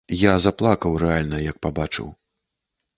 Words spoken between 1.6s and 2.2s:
пабачыў.